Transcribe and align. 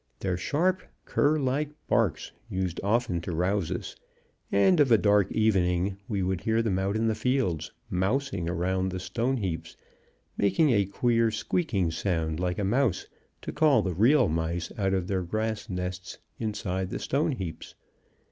Their 0.21 0.35
sharp, 0.35 0.81
cur 1.05 1.37
like 1.37 1.69
barks 1.87 2.31
used 2.49 2.79
often 2.83 3.21
to 3.21 3.35
rouse 3.35 3.69
us, 3.69 3.95
and 4.51 4.79
of 4.79 4.91
a 4.91 4.97
dark 4.97 5.31
evening 5.31 5.95
we 6.07 6.23
would 6.23 6.41
hear 6.41 6.63
them 6.63 6.79
out 6.79 6.95
in 6.95 7.05
the 7.07 7.13
fields, 7.13 7.71
"mousing" 7.87 8.49
around 8.49 8.89
the 8.89 8.99
stone 8.99 9.37
heaps, 9.37 9.77
making 10.37 10.71
a 10.71 10.85
queer, 10.85 11.29
squeaking 11.29 11.91
sound 11.91 12.39
like 12.39 12.57
a 12.57 12.63
mouse, 12.63 13.05
to 13.43 13.51
call 13.51 13.83
the 13.83 13.93
real 13.93 14.27
mice 14.27 14.71
out 14.75 14.95
of 14.95 15.05
their 15.05 15.21
grass 15.21 15.69
nests 15.69 16.17
inside 16.39 16.89
the 16.89 16.97
stone 16.97 17.33
heaps. 17.33 17.75